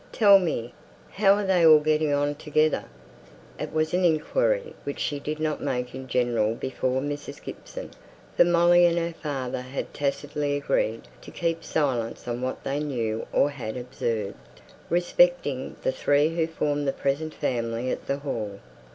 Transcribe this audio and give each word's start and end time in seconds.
"Tell 0.11 0.39
me, 0.39 0.73
how 1.11 1.35
are 1.35 1.45
they 1.45 1.63
all 1.63 1.77
getting 1.79 2.11
on 2.11 2.33
together?" 2.33 2.85
It 3.59 3.71
was 3.71 3.93
an 3.93 4.03
inquiry 4.03 4.73
which 4.83 4.99
she 4.99 5.19
did 5.19 5.39
not 5.39 5.61
make 5.61 5.93
in 5.93 6.07
general 6.07 6.55
before 6.55 7.01
Mrs. 7.01 7.39
Gibson, 7.39 7.91
for 8.35 8.43
Molly 8.43 8.87
and 8.87 8.97
her 8.97 9.13
father 9.13 9.61
had 9.61 9.93
tacitly 9.93 10.55
agreed 10.55 11.03
to 11.21 11.29
keep 11.29 11.63
silence 11.63 12.27
on 12.27 12.41
what 12.41 12.63
they 12.63 12.79
knew 12.79 13.27
or 13.31 13.51
had 13.51 13.77
observed, 13.77 14.39
respecting 14.89 15.75
the 15.83 15.91
three 15.91 16.29
who 16.35 16.47
formed 16.47 16.87
the 16.87 16.93
present 16.93 17.35
family 17.35 17.91
at 17.91 18.07
the 18.07 18.17
Hall. 18.17 18.59